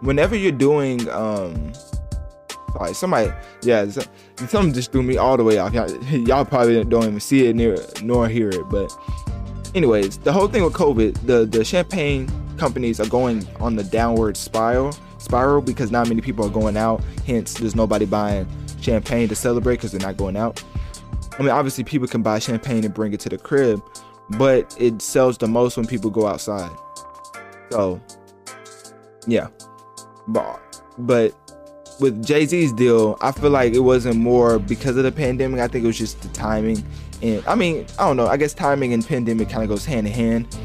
[0.00, 1.72] whenever you're doing um
[2.72, 3.86] sorry, somebody yeah,
[4.36, 5.74] something just threw me all the way off.
[5.74, 5.90] Y'all,
[6.26, 8.90] y'all probably don't even see it near nor hear it, but
[9.74, 14.36] anyways, the whole thing with COVID, the the champagne companies are going on the downward
[14.36, 17.02] spiral spiral because not many people are going out.
[17.26, 18.46] Hence, there's nobody buying
[18.80, 20.62] champagne to celebrate because they're not going out.
[21.38, 23.82] I mean, obviously, people can buy champagne and bring it to the crib,
[24.30, 26.70] but it sells the most when people go outside.
[27.70, 28.00] So,
[29.26, 29.48] yeah.
[30.28, 30.60] But,
[30.98, 31.34] but
[32.00, 35.60] with Jay Z's deal, I feel like it wasn't more because of the pandemic.
[35.60, 36.84] I think it was just the timing.
[37.22, 38.26] And I mean, I don't know.
[38.26, 40.58] I guess timing and pandemic kind of goes hand in hand.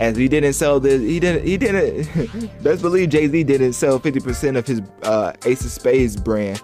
[0.00, 1.44] As he didn't sell this, he didn't.
[1.44, 2.62] He didn't.
[2.62, 6.62] best believe Jay Z didn't sell 50% of his uh, Ace of Spades brand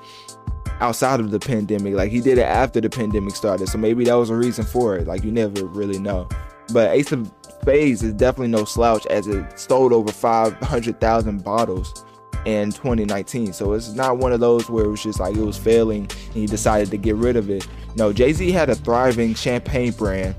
[0.80, 1.94] outside of the pandemic.
[1.94, 3.68] Like he did it after the pandemic started.
[3.68, 5.06] So maybe that was a reason for it.
[5.06, 6.28] Like you never really know.
[6.72, 12.04] But Ace of Spades is definitely no slouch as it stole over 500,000 bottles
[12.44, 13.52] in 2019.
[13.52, 16.34] So it's not one of those where it was just like it was failing and
[16.34, 17.66] he decided to get rid of it.
[17.96, 20.34] No, Jay Z had a thriving champagne brand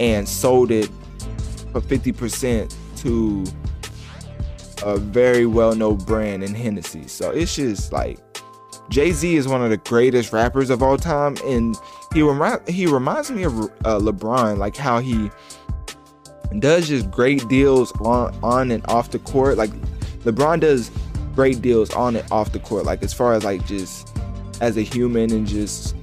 [0.00, 0.90] and sold it
[1.72, 3.44] for 50% to
[4.84, 7.06] a very well known brand in Hennessy.
[7.06, 8.18] So it's just like
[8.90, 11.76] Jay Z is one of the greatest rappers of all time, and
[12.12, 15.30] he remi- he reminds me of uh, LeBron, like how he
[16.58, 19.56] does just great deals on on and off the court.
[19.56, 19.70] Like
[20.24, 20.90] LeBron does
[21.34, 22.84] great deals on and off the court.
[22.84, 24.16] Like as far as like just
[24.60, 25.96] as a human and just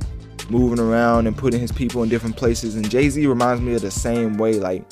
[0.50, 2.76] moving around and putting his people in different places.
[2.76, 4.54] And Jay Z reminds me of the same way.
[4.56, 4.84] Like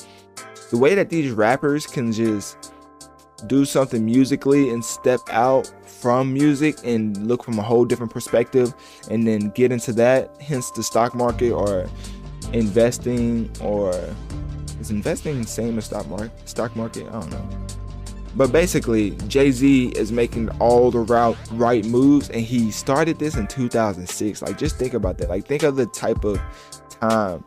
[0.70, 2.72] the way that these rappers can just
[3.46, 8.74] do something musically and step out from music and look from a whole different perspective
[9.10, 11.88] and then get into that hence the stock market or
[12.52, 13.92] investing or
[14.80, 17.06] is investing the same as stock market stock market?
[17.08, 17.48] I don't know.
[18.36, 21.00] But basically jay-z is making all the
[21.52, 25.28] right moves and he started this in 2006 like just think about that.
[25.28, 26.40] Like think of the type of
[27.00, 27.44] time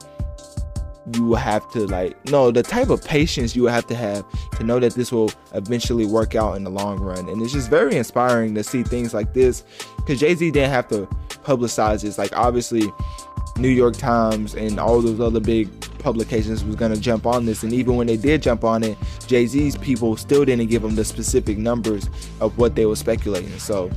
[1.11, 4.63] you will have to like no the type of patience you have to have to
[4.63, 7.27] know that this will eventually work out in the long run.
[7.27, 9.63] And it's just very inspiring to see things like this
[9.97, 11.05] because jay-z didn't have to
[11.43, 12.17] publicize this.
[12.17, 12.91] Like obviously
[13.57, 17.63] new york times and all those other big publications was going to jump on this.
[17.63, 18.97] And even when they did jump on it
[19.27, 23.59] jay-z's people still didn't give them the specific numbers of what they were speculating.
[23.59, 23.91] So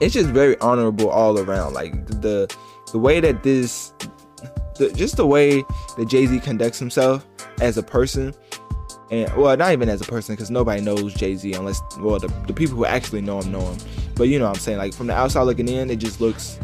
[0.00, 1.74] it's just very honorable all around.
[1.74, 2.54] Like the
[2.92, 3.92] the way that this
[4.78, 5.62] the, just the way
[5.96, 7.26] that Jay Z conducts himself
[7.60, 8.34] as a person,
[9.10, 12.28] and well, not even as a person, because nobody knows Jay Z unless well, the,
[12.46, 13.78] the people who actually know him know him.
[14.14, 14.78] But you know what I'm saying?
[14.78, 16.58] Like from the outside looking in, it just looks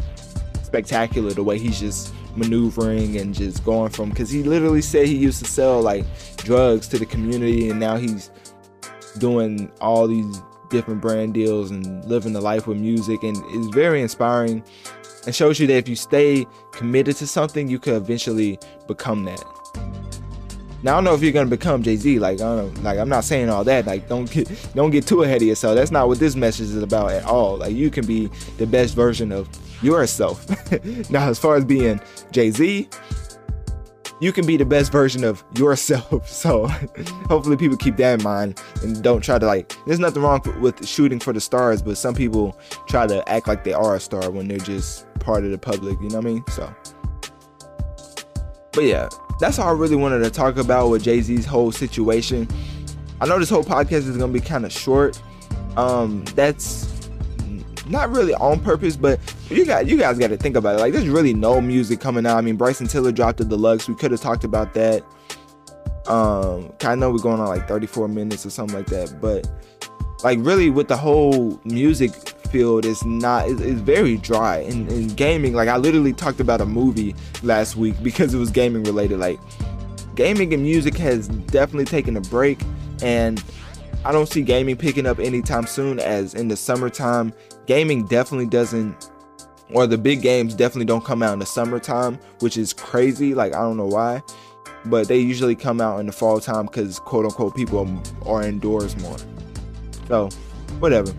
[0.63, 5.15] spectacular the way he's just maneuvering and just going from because he literally said he
[5.15, 6.03] used to sell like
[6.37, 8.31] drugs to the community and now he's
[9.19, 10.41] doing all these
[10.71, 14.63] different brand deals and living the life with music and it's very inspiring
[15.25, 19.43] and shows you that if you stay committed to something, you could eventually become that.
[20.83, 22.19] Now I don't know if you're gonna become Jay Z.
[22.19, 23.87] Like I don't like I'm not saying all that.
[23.87, 25.75] Like don't get don't get too ahead of yourself.
[25.75, 27.57] That's not what this message is about at all.
[27.57, 29.47] Like you can be the best version of
[29.81, 30.45] yourself.
[31.09, 32.01] now as far as being
[32.31, 32.89] Jay Z,
[34.19, 36.29] you can be the best version of yourself.
[36.43, 36.67] So
[37.29, 39.73] hopefully people keep that in mind and don't try to like.
[39.85, 43.63] There's nothing wrong with shooting for the stars, but some people try to act like
[43.63, 45.99] they are a star when they're just part of the public.
[46.01, 46.43] You know what I mean?
[46.49, 46.75] So,
[48.73, 49.07] but yeah,
[49.39, 52.47] that's all I really wanted to talk about with Jay Z's whole situation.
[53.21, 55.21] I know this whole podcast is gonna be kind of short.
[55.77, 57.09] Um, that's
[57.87, 59.19] not really on purpose, but
[59.53, 60.79] you got you guys got to think about it.
[60.79, 62.37] Like, there's really no music coming out.
[62.37, 63.87] I mean, Bryson Tiller dropped the deluxe.
[63.87, 65.03] We could have talked about that.
[66.07, 69.49] Um, I know we're going on like 34 minutes or something like that, but
[70.23, 72.13] like really with the whole music
[72.53, 76.65] field is not it's, it's very dry in gaming like i literally talked about a
[76.65, 79.39] movie last week because it was gaming related like
[80.15, 82.61] gaming and music has definitely taken a break
[83.01, 83.43] and
[84.05, 87.33] i don't see gaming picking up anytime soon as in the summertime
[87.65, 89.09] gaming definitely doesn't
[89.73, 93.53] or the big games definitely don't come out in the summertime which is crazy like
[93.53, 94.21] i don't know why
[94.85, 98.97] but they usually come out in the fall time because quote unquote people are indoors
[98.97, 99.17] more.
[100.07, 100.29] So
[100.79, 101.13] whatever.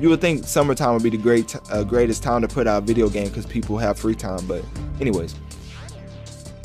[0.00, 2.86] You would think summertime would be the great uh, greatest time to put out a
[2.86, 4.64] video game because people have free time but
[5.00, 5.34] anyways.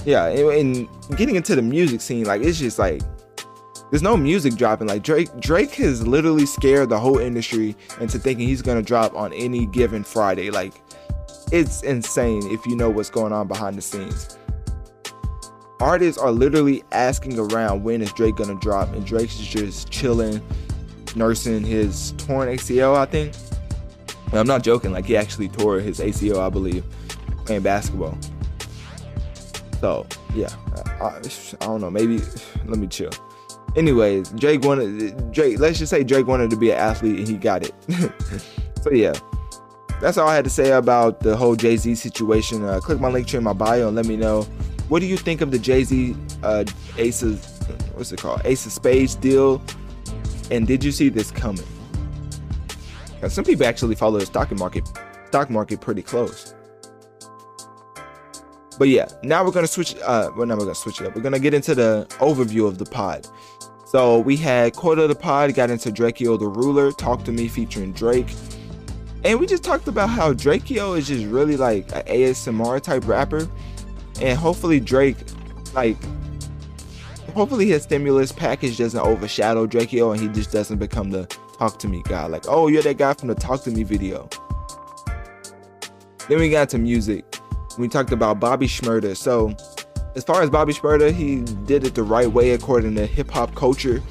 [0.05, 3.01] Yeah and, and getting into the music scene like it's just like
[3.93, 4.87] there's no music dropping.
[4.87, 9.31] Like Drake, Drake has literally scared the whole industry into thinking he's gonna drop on
[9.33, 10.49] any given Friday.
[10.49, 10.81] Like
[11.51, 14.39] it's insane if you know what's going on behind the scenes.
[15.79, 20.41] Artists are literally asking around when is Drake gonna drop, and Drake's just chilling,
[21.15, 23.35] nursing his torn ACL, I think.
[24.31, 26.83] And I'm not joking, like he actually tore his ACL, I believe,
[27.45, 28.17] playing basketball.
[29.81, 30.49] So yeah,
[30.99, 31.19] I,
[31.61, 31.91] I don't know.
[31.91, 32.23] Maybe
[32.65, 33.11] let me chill.
[33.75, 35.59] Anyways, Drake wanted Drake.
[35.59, 37.73] Let's just say Drake wanted to be an athlete and he got it.
[38.81, 39.13] so yeah,
[39.99, 42.63] that's all I had to say about the whole Jay Z situation.
[42.63, 44.43] Uh, click my Linktree in my bio and let me know
[44.89, 46.65] what do you think of the Jay Z uh,
[46.97, 47.43] Ace of
[47.95, 49.61] what's it called Ace of Spades deal,
[50.51, 51.65] and did you see this coming?
[53.27, 54.87] Some people actually follow the stock market
[55.27, 56.53] stock market pretty close.
[58.77, 59.95] But yeah, now we're gonna switch.
[60.03, 61.15] Uh, well, now we're gonna switch it up.
[61.15, 63.27] We're gonna get into the overview of the pod.
[63.93, 67.47] So we had quarter of the pod got into Drakeo the Ruler, Talk to Me
[67.47, 68.25] featuring Drake.
[69.23, 73.47] And we just talked about how Drakeo is just really like an ASMR type rapper.
[74.19, 75.17] And hopefully Drake
[75.75, 75.95] like
[77.35, 81.25] hopefully his stimulus package doesn't overshadow Drakeo and he just doesn't become the
[81.59, 82.25] talk to me guy.
[82.25, 84.27] Like, oh, you're that guy from the talk to me video.
[86.27, 87.37] Then we got to music.
[87.77, 89.15] We talked about Bobby Shmurda.
[89.15, 89.55] So,
[90.15, 93.55] as far as Bobby Shmurda, he did it the right way according to hip hop
[93.55, 94.01] culture.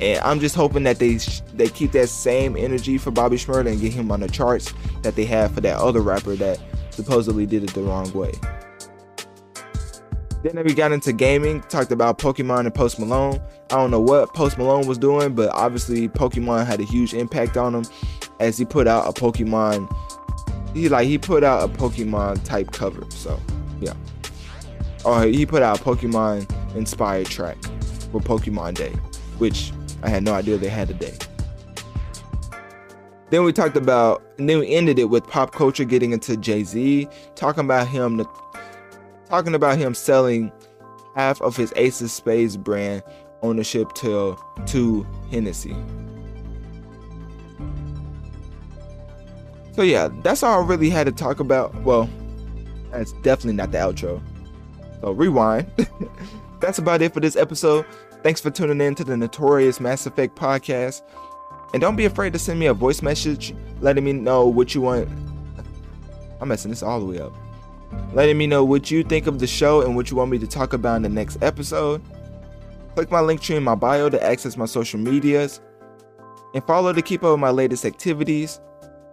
[0.00, 1.16] And I'm just hoping that they
[1.54, 4.72] they keep that same energy for Bobby Shmurda and get him on the charts
[5.02, 8.32] that they have for that other rapper that supposedly did it the wrong way.
[10.42, 13.40] Then we got into gaming, talked about Pokemon and Post Malone.
[13.70, 17.56] I don't know what Post Malone was doing, but obviously Pokemon had a huge impact
[17.56, 17.84] on him
[18.40, 19.88] as he put out a Pokemon.
[20.74, 23.04] He like he put out a Pokemon type cover.
[23.10, 23.38] So.
[25.04, 27.62] Or he put out Pokemon inspired track
[28.10, 28.92] for Pokemon Day,
[29.38, 29.72] which
[30.02, 31.16] I had no idea they had a day.
[33.30, 36.64] Then we talked about, and then we ended it with pop culture getting into Jay
[36.64, 38.24] Z, talking about him,
[39.28, 40.52] talking about him selling
[41.16, 43.02] half of his Ace of Spades brand
[43.42, 44.36] ownership to
[44.66, 45.74] to Hennessy.
[49.72, 51.74] So yeah, that's all I really had to talk about.
[51.82, 52.10] Well,
[52.90, 54.22] that's definitely not the outro.
[55.02, 55.70] So rewind.
[56.60, 57.84] that's about it for this episode.
[58.22, 61.02] Thanks for tuning in to the Notorious Mass Effect podcast.
[61.72, 64.80] And don't be afraid to send me a voice message letting me know what you
[64.80, 65.08] want.
[66.40, 67.32] I'm messing this all the way up.
[68.14, 70.46] Letting me know what you think of the show and what you want me to
[70.46, 72.00] talk about in the next episode.
[72.94, 75.60] Click my Linktree in my bio to access my social medias.
[76.54, 78.60] And follow to keep up with my latest activities.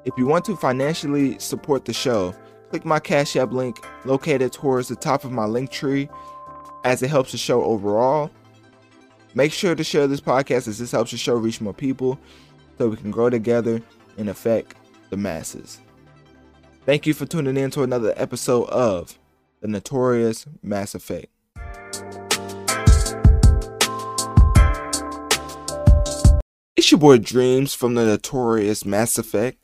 [0.06, 2.36] If you want to financially support the show,
[2.70, 6.10] click my Cash App link located towards the top of my Linktree
[6.84, 8.32] as it helps the show overall.
[9.34, 12.20] Make sure to share this podcast as this helps the show reach more people
[12.78, 13.82] so we can grow together
[14.18, 14.76] and affect
[15.10, 15.80] the masses.
[16.86, 19.20] Thank you for tuning in to another episode of
[19.62, 21.28] The Notorious Mass Effect.
[26.76, 29.64] It's your boy Dreamz from the Notorious Mass Effect.